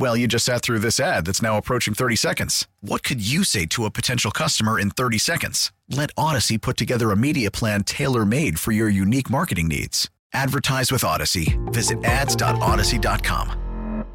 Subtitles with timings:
[0.00, 2.66] Well, you just sat through this ad that's now approaching 30 seconds.
[2.80, 5.72] What could you say to a potential customer in 30 seconds?
[5.90, 10.08] Let Audacy put together a media plan tailor made for your unique marketing needs.
[10.32, 11.54] Advertise with Audacy.
[11.70, 14.06] Visit ads.audacy.com.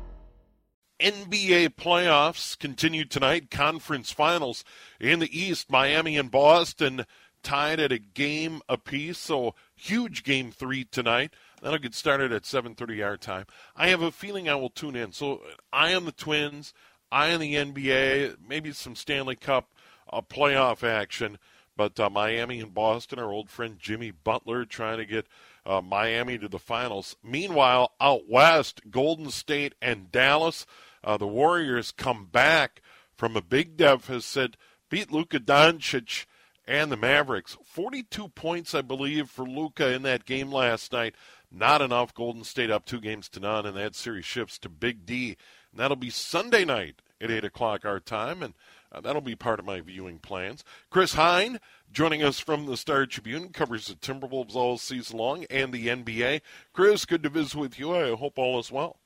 [0.99, 3.51] NBA playoffs continue tonight.
[3.51, 4.63] Conference finals
[4.99, 5.69] in the East.
[5.69, 7.05] Miami and Boston
[7.43, 9.19] tied at a game apiece.
[9.19, 11.35] So huge game three tonight.
[11.65, 13.47] That'll get started at 7:30 our time.
[13.75, 15.11] I have a feeling I will tune in.
[15.11, 15.41] So
[15.73, 16.75] eye on the Twins,
[17.11, 19.73] eye on the NBA, maybe some Stanley Cup
[20.13, 21.39] uh, playoff action.
[21.75, 25.25] But uh, Miami and Boston, our old friend Jimmy Butler trying to get
[25.65, 27.15] uh, Miami to the finals.
[27.23, 30.67] Meanwhile, out west, Golden State and Dallas,
[31.03, 32.83] uh, the Warriors come back
[33.15, 34.55] from a big deficit,
[34.91, 36.27] beat Luka Doncic
[36.67, 37.57] and the Mavericks.
[37.63, 41.15] 42 points, I believe, for Luka in that game last night.
[41.57, 42.13] Not enough.
[42.13, 45.37] Golden State up two games to none, and that series shifts to Big D.
[45.71, 48.53] And that'll be Sunday night at 8 o'clock our time, and
[48.91, 50.65] uh, that'll be part of my viewing plans.
[50.89, 55.71] Chris Hine joining us from the Star Tribune covers the Timberwolves all season long and
[55.71, 56.41] the NBA.
[56.73, 57.95] Chris, good to visit with you.
[57.95, 58.97] I hope all is well.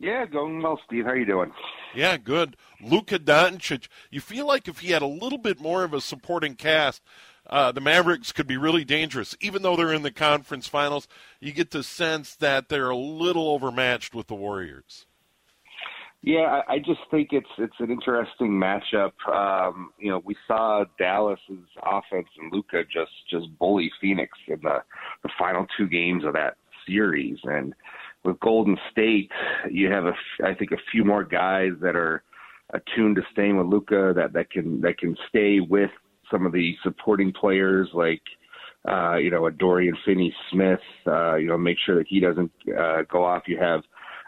[0.00, 1.04] Yeah, going well, Steve.
[1.04, 1.52] How you doing?
[1.94, 2.56] Yeah, good.
[2.82, 3.86] Luka Doncic.
[4.10, 7.00] You feel like if he had a little bit more of a supporting cast,
[7.48, 9.36] uh, the Mavericks could be really dangerous.
[9.40, 11.06] Even though they're in the conference finals,
[11.40, 15.06] you get the sense that they're a little overmatched with the Warriors.
[16.22, 19.12] Yeah, I, I just think it's it's an interesting matchup.
[19.30, 24.82] Um, you know, we saw Dallas's offense and Luka just just bully Phoenix in the
[25.22, 26.56] the final two games of that
[26.88, 27.74] series, and
[28.24, 29.30] with Golden State,
[29.70, 32.22] you have a I think a few more guys that are
[32.70, 35.90] attuned to staying with Luka that that can that can stay with
[36.30, 38.22] some of the supporting players like
[38.88, 40.80] uh, you know a Dorian Finney-Smith.
[41.06, 43.44] Uh, you know, make sure that he doesn't uh, go off.
[43.46, 43.82] You have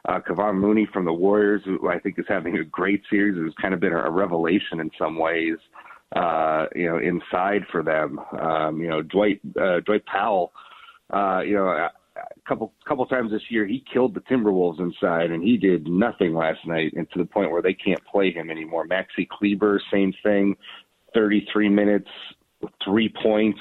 [0.09, 3.34] uh, Kevon Looney from the Warriors, who I think is having a great series.
[3.39, 5.57] It's kind of been a revelation in some ways.
[6.15, 8.21] Uh, you know, inside for them.
[8.41, 10.53] Um, you know, Dwight uh, Dwight Powell.
[11.13, 11.91] Uh, you know, a
[12.49, 16.61] couple couple times this year he killed the Timberwolves inside, and he did nothing last
[16.67, 18.87] night, and to the point where they can't play him anymore.
[18.87, 20.57] Maxi Kleber, same thing.
[21.16, 22.09] 33 minutes,
[22.84, 23.59] three points,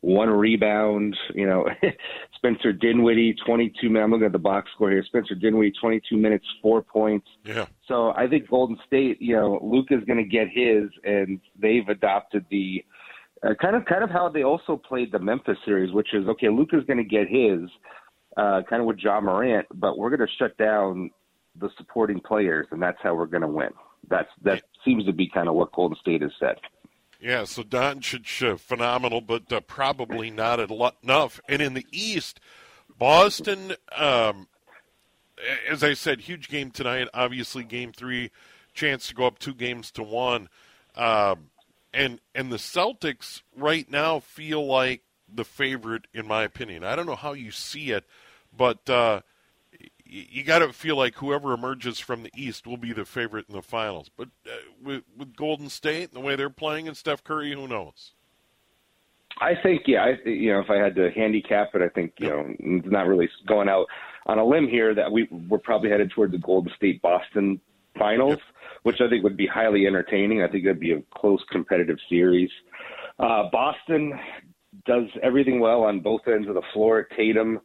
[0.00, 1.16] one rebound.
[1.34, 1.66] You know,
[2.34, 4.04] Spencer Dinwiddie, 22 minutes.
[4.04, 5.04] I'm looking at the box score here.
[5.04, 7.28] Spencer Dinwiddie, 22 minutes, four points.
[7.44, 7.66] Yeah.
[7.86, 12.44] So I think Golden State, you know, Luka's going to get his, and they've adopted
[12.50, 12.84] the
[13.42, 16.48] uh, kind of kind of how they also played the Memphis series, which is okay.
[16.48, 17.70] Luka's going to get his,
[18.36, 21.10] uh, kind of with Ja Morant, but we're going to shut down
[21.58, 23.70] the supporting players, and that's how we're going to win.
[24.08, 26.56] That's that seems to be kind of what Golden State has said.
[27.20, 31.40] Yeah, so Doncic uh, phenomenal, but uh, probably not enough.
[31.48, 32.40] And in the East,
[32.98, 34.48] Boston, um,
[35.68, 37.08] as I said, huge game tonight.
[37.12, 38.30] Obviously, game three,
[38.72, 40.48] chance to go up two games to one.
[40.96, 41.50] Um,
[41.92, 45.02] and and the Celtics right now feel like
[45.32, 46.84] the favorite, in my opinion.
[46.84, 48.04] I don't know how you see it,
[48.56, 49.20] but uh,
[50.04, 53.54] you got to feel like whoever emerges from the East will be the favorite in
[53.54, 54.10] the finals.
[54.16, 57.68] But uh, with, with Golden State, and the way they're playing, and Steph Curry, who
[57.68, 58.12] knows?
[59.40, 62.28] I think, yeah, I, you know, if I had to handicap it, I think, you
[62.28, 63.86] know, not really going out
[64.26, 67.60] on a limb here that we we're probably headed toward the Golden State Boston
[67.98, 68.38] finals,
[68.82, 70.42] which I think would be highly entertaining.
[70.42, 72.50] I think it'd be a close competitive series.
[73.18, 74.12] Uh, Boston
[74.86, 77.06] does everything well on both ends of the floor.
[77.16, 77.60] Tatum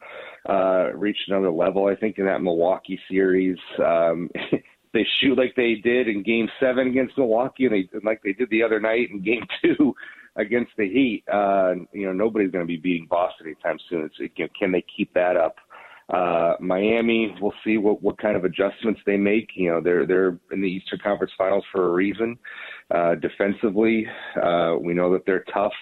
[0.50, 3.58] uh, reached another level, I think, in that Milwaukee series.
[3.84, 4.30] Um,
[4.96, 8.34] they shoot like they did in Game Seven against Milwaukee, and they and like they
[8.34, 9.94] did the other night in Game Two
[10.38, 11.24] against the Heat.
[11.32, 14.06] Uh, you know, nobody's going to be beating Boston anytime soon.
[14.06, 15.58] It's, it, can they keep that up?
[16.08, 19.50] Uh, Miami, we'll see what, what kind of adjustments they make.
[19.56, 22.38] You know, they're they're in the Eastern Conference Finals for a reason.
[22.94, 24.08] Uh, defensively,
[24.42, 25.74] uh, we know that they're tough.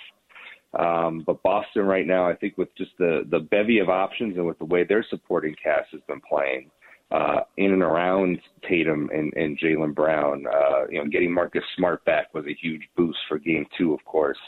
[0.77, 4.45] Um, but Boston right now, I think with just the the bevy of options and
[4.47, 6.71] with the way their supporting cast has been playing,
[7.13, 10.45] uh, in and around Tatum and, and Jaylen Brown.
[10.47, 14.03] Uh, you know, getting Marcus Smart back was a huge boost for Game Two, of
[14.03, 14.39] course.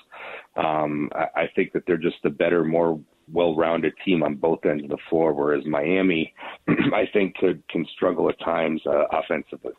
[0.56, 3.00] Um, I, I think that they're just a better, more
[3.32, 5.34] well-rounded team on both ends of the floor.
[5.34, 6.34] Whereas Miami,
[6.68, 9.74] I think, could can struggle at times uh, offensively.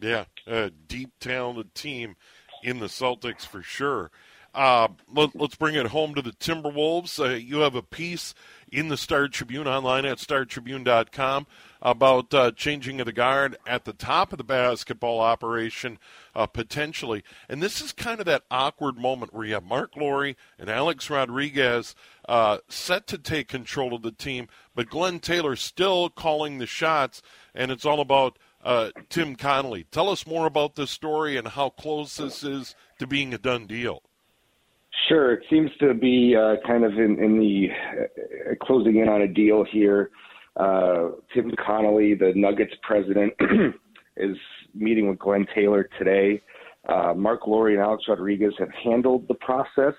[0.00, 2.16] Yeah, a deep, talented team
[2.62, 4.10] in the Celtics for sure.
[4.54, 7.18] Uh, let, us bring it home to the Timberwolves.
[7.18, 8.34] Uh, you have a piece
[8.72, 11.46] in the Star Tribune online at startribune.com
[11.82, 15.98] about uh, changing of the guard at the top of the basketball operation
[16.34, 17.22] uh, potentially.
[17.48, 21.10] And this is kind of that awkward moment where you have Marc Lore and Alex
[21.10, 21.94] Rodriguez
[22.28, 27.20] uh, set to take control of the team, but Glenn Taylor still calling the shots,
[27.54, 29.84] and it's all about uh, Tim Connelly.
[29.90, 33.66] Tell us more about this story and how close this is to being a done
[33.66, 34.02] deal.
[35.08, 35.34] Sure.
[35.34, 39.28] It seems to be uh, kind of in, in the uh, closing in on a
[39.28, 40.10] deal here.
[40.56, 43.32] Uh, Tim Connelly, the Nuggets president,
[44.16, 44.36] is
[44.74, 46.42] meeting with Glenn Taylor today.
[46.88, 49.94] Uh, Marc Lore and Alex Rodriguez have handled the process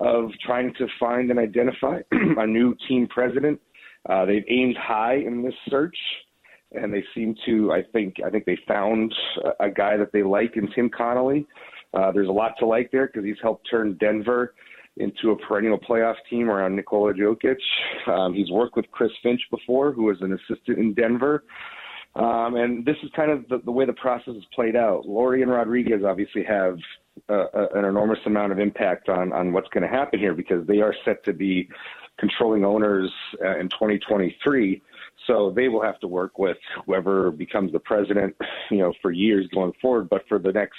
[0.00, 3.60] of trying to find and identify a new team president.
[4.08, 5.96] Uh, they've aimed high in this search,
[6.72, 7.72] and they seem to.
[7.72, 8.16] I think.
[8.24, 9.14] I think they found
[9.60, 11.46] a, guy that they like in Tim Connelly.
[12.12, 14.54] There's a lot to like there because he's helped turn Denver
[14.96, 17.56] into a perennial playoff team around Nikola Jokic.
[18.06, 21.44] Um, he's worked with Chris Finch before, who was an assistant in Denver.
[22.14, 25.04] Um, and this is kind of the, the way the process has played out.
[25.04, 26.78] Lore and Rodriguez obviously have
[27.28, 30.80] uh, an enormous amount of impact on, on what's going to happen here because they
[30.80, 31.68] are set to be
[32.18, 33.10] controlling owners
[33.44, 34.80] uh, in 2023.
[35.26, 38.36] So they will have to work with whoever becomes the president,
[38.70, 40.08] you know, for years going forward.
[40.08, 40.78] But for the next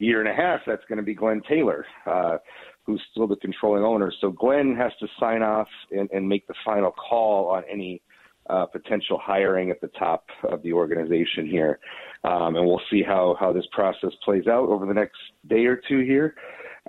[0.00, 2.38] year and a half, that's going to be Glenn Taylor, uh,
[2.84, 4.12] who's still the controlling owner.
[4.20, 8.02] So Glenn has to sign off and, and make the final call on any
[8.48, 11.78] uh, potential hiring at the top of the organization here.
[12.24, 15.18] Um, and we'll see how, how this process plays out over the next
[15.48, 16.34] day or two here.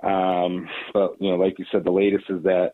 [0.02, 2.72] Um, but, you know, like you said, the latest is that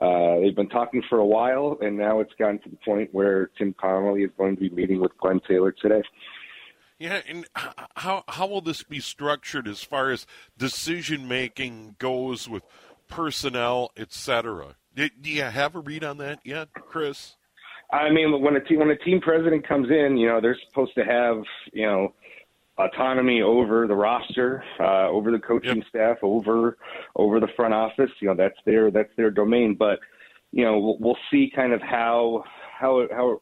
[0.00, 3.50] uh, they've been talking for a while, and now it's gotten to the point where
[3.58, 6.02] Tim Connelly is going to be meeting with Glenn Taylor today.
[7.00, 7.46] Yeah, and
[7.96, 10.26] how how will this be structured as far as
[10.58, 12.62] decision making goes with
[13.08, 14.76] personnel, etc.?
[14.94, 17.36] Do you have a read on that yet, Chris?
[17.90, 20.94] I mean, when a team when a team president comes in, you know they're supposed
[20.96, 21.42] to have
[21.72, 22.12] you know
[22.76, 25.86] autonomy over the roster, uh, over the coaching yep.
[25.88, 26.76] staff, over
[27.16, 28.10] over the front office.
[28.20, 29.74] You know that's their that's their domain.
[29.74, 30.00] But
[30.52, 32.44] you know we'll, we'll see kind of how
[32.78, 33.40] how how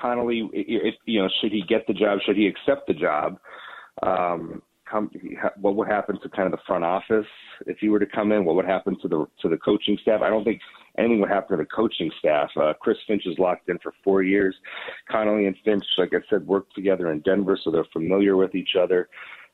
[0.00, 2.18] Connelly, if, you know, should he get the job?
[2.24, 3.38] Should he accept the job?
[4.02, 5.10] Um, come,
[5.60, 7.26] what would happen to kind of the front office
[7.66, 8.44] if he were to come in?
[8.44, 10.22] What would happen to the to the coaching staff?
[10.22, 10.60] I don't think
[10.98, 12.50] anything would happen to the coaching staff.
[12.60, 14.54] Uh, Chris Finch is locked in for four years.
[15.10, 18.76] Connelly and Finch, like I said, worked together in Denver, so they're familiar with each
[18.80, 19.08] other.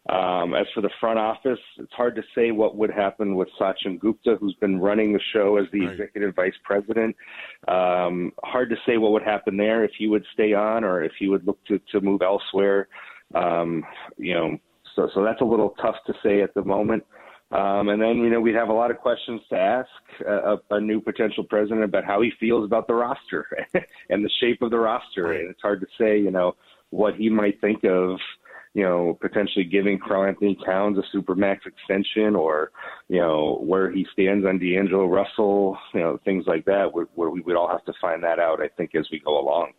[0.09, 3.99] Um, as for the front office, it's hard to say what would happen with Sachin
[3.99, 5.93] Gupta, who's been running the show as the right.
[5.93, 7.17] executive vice president.
[7.67, 11.13] Um, hard to say what would happen there if he would stay on or if
[11.19, 12.87] he would look to, to move elsewhere.
[13.35, 13.85] Um,
[14.17, 14.59] you know,
[14.95, 17.05] so so that's a little tough to say at the moment.
[17.51, 19.89] Um, and then, you know, we'd have a lot of questions to ask
[20.27, 23.47] a, a new potential president about how he feels about the roster
[24.11, 25.33] and the shape of the roster.
[25.33, 26.57] And it's hard to say, you know,
[26.91, 28.19] what he might think of
[28.77, 32.73] you know, potentially giving Karl-Anthony Towns a supermax extension or,
[33.09, 37.41] you know, where he stands on D'Angelo Russell, you know, things like that, where we
[37.41, 39.73] would all have to find that out, I think, as we go along.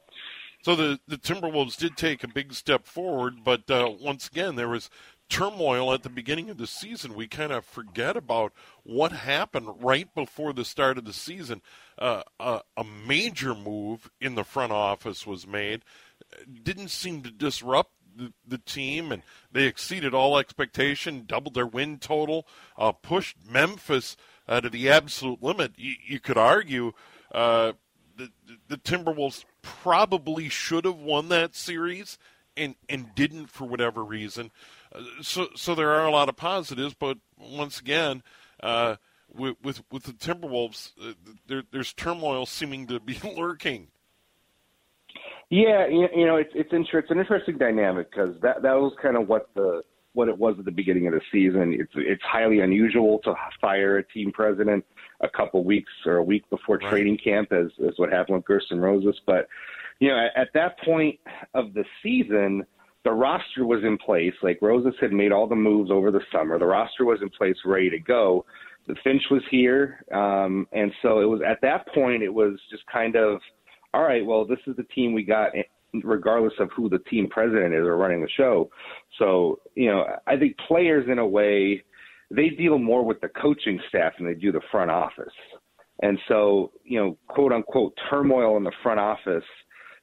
[0.63, 4.67] So the, the Timberwolves did take a big step forward, but uh, once again, there
[4.67, 4.89] was
[5.29, 7.13] turmoil at the beginning of the season.
[7.13, 8.51] We kind of forget about
[8.81, 11.61] what happened right before the start of the season.
[11.99, 15.83] Uh, a, a major move in the front office was made.
[16.63, 17.91] Didn't seem to disrupt
[18.47, 22.47] the, team, and they exceeded all expectation, doubled their win total,
[22.77, 25.74] uh, pushed Memphis uh, to the absolute limit.
[25.77, 26.93] You, you could argue
[27.31, 27.74] uh,
[28.15, 28.29] the,
[28.67, 32.17] the Timberwolves probably should have won that series
[32.55, 34.51] and, and didn't for whatever reason.
[34.93, 38.24] Uh, so, so there are a lot of positives, but once again,
[38.62, 38.95] uh,
[39.33, 41.13] with, with, with the Timberwolves, uh,
[41.47, 43.89] there, there's turmoil seeming to be lurking.
[45.49, 48.93] Yeah, you, you know, it's it's inter- it's an interesting dynamic because that that was
[49.01, 49.81] kind of what the
[50.13, 51.77] what it was at the beginning of the season.
[51.79, 54.83] It's it's highly unusual to fire a team president
[55.21, 56.89] a couple weeks or a week before right.
[56.89, 59.19] training camp, as as what happened with Gersson Rosas.
[59.25, 59.47] But
[59.99, 61.19] you know, at, at that point
[61.53, 62.65] of the season,
[63.05, 64.33] the roster was in place.
[64.43, 66.59] Like Rosas had made all the moves over the summer.
[66.59, 68.45] The roster was in place, ready to go.
[68.87, 72.83] The Finch was here, um, and so it was at that point it was just
[72.85, 73.41] kind of,
[73.97, 75.63] all right, well, this is the team we got, eh,
[76.03, 78.69] regardless of who the team president is or running the show.
[79.17, 81.83] So you know, I think players in a way
[82.29, 85.33] they deal more with the coaching staff than they do the front office,
[86.03, 89.43] and so you know, quote unquote turmoil in the front office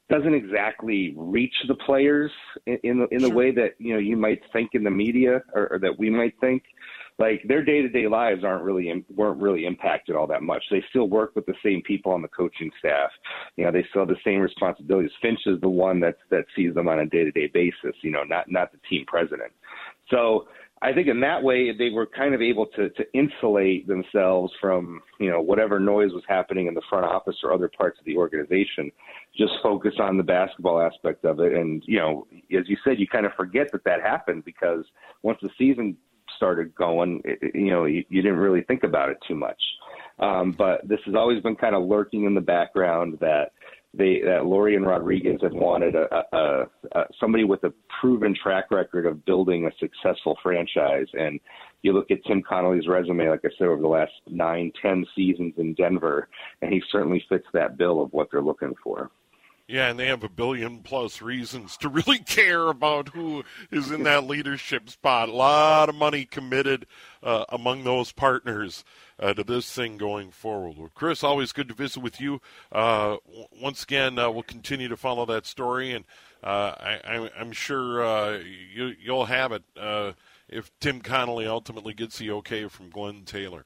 [0.09, 2.31] doesn't exactly reach the players
[2.65, 5.41] in, in the in the way that you know you might think in the media
[5.53, 6.63] or, or that we might think
[7.17, 10.63] like their day to day lives aren't really weren't really impacted all that much.
[10.69, 13.09] They still work with the same people on the coaching staff.
[13.55, 15.11] You know, they still have the same responsibilities.
[15.21, 17.95] Finch is the one that that sees them on a day to day basis.
[18.01, 19.51] You know, not not the team president.
[20.09, 20.47] So
[20.81, 25.01] I think in that way they were kind of able to to insulate themselves from
[25.17, 28.17] you know whatever noise was happening in the front office or other parts of the
[28.17, 28.91] organization.
[29.37, 33.07] Just focus on the basketball aspect of it, and you know, as you said, you
[33.07, 34.83] kind of forget that that happened because
[35.23, 35.95] once the season
[36.35, 39.61] started going, it, you know, you, you didn't really think about it too much.
[40.19, 43.51] Um, but this has always been kind of lurking in the background that
[43.97, 48.71] they that Lore and Rodriguez had wanted a, a, a somebody with a proven track
[48.71, 51.07] record of building a successful franchise.
[51.13, 51.39] And
[51.81, 55.53] you look at Tim Connelly's resume, like I said, over the last nine, ten seasons
[55.57, 56.27] in Denver,
[56.61, 59.11] and he certainly fits that bill of what they're looking for.
[59.67, 64.03] Yeah, and they have a billion plus reasons to really care about who is in
[64.03, 65.29] that leadership spot.
[65.29, 66.85] A lot of money committed
[67.23, 68.83] uh, among those partners
[69.19, 70.77] uh, to this thing going forward.
[70.77, 72.41] Well, Chris, always good to visit with you.
[72.71, 73.17] Uh,
[73.59, 76.05] once again, uh, we'll continue to follow that story, and
[76.43, 78.39] uh, I, am sure uh,
[78.71, 79.63] you, will have it
[80.47, 83.65] if Tim Connelly ultimately gets the okay from Glenn Taylor.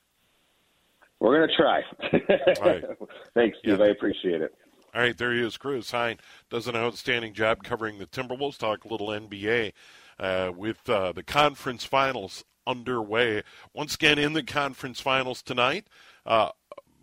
[1.20, 1.82] We're going to try.
[2.66, 2.84] right.
[3.34, 3.80] Thanks, Steve.
[3.80, 3.86] Yeah.
[3.86, 4.56] I appreciate it.
[4.94, 5.58] All right, there he is.
[5.58, 6.18] Chris Hine
[6.50, 8.58] does an outstanding job covering the Timberwolves.
[8.58, 9.74] Talk a little NBA
[10.20, 13.44] uh, with uh, the conference finals underway.
[13.74, 15.88] Once again, in the conference finals tonight,
[16.26, 16.50] uh,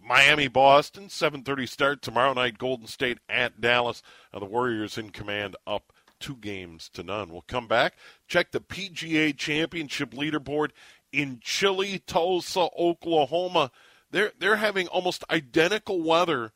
[0.02, 2.58] Miami, Boston, 7:30 start tomorrow night.
[2.58, 4.02] Golden State at Dallas.
[4.32, 7.30] the Warriors in command, up two games to none.
[7.30, 7.94] We'll come back.
[8.26, 10.70] Check the PGA Championship leaderboard
[11.12, 13.70] in chilly Tulsa, Oklahoma.
[14.10, 16.52] They're they're having almost identical weather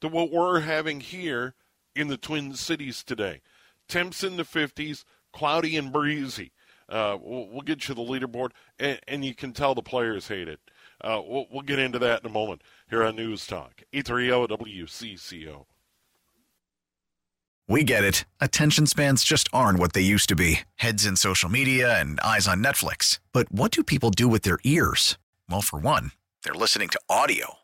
[0.00, 1.54] to what we're having here
[1.94, 3.40] in the Twin Cities today.
[3.88, 6.52] Temps in the 50s, cloudy and breezy.
[6.88, 10.48] Uh, we'll, we'll, get you the leaderboard, and, and, you can tell the players hate
[10.48, 10.60] it.
[11.00, 12.60] Uh, we'll, we'll, get into that in a moment
[12.90, 15.64] here on News Talk, 830 WCCO.
[17.66, 18.26] We get it.
[18.40, 22.46] Attention spans just aren't what they used to be heads in social media and eyes
[22.46, 23.20] on Netflix.
[23.32, 25.16] But what do people do with their ears?
[25.48, 27.63] Well, for one, they're listening to audio.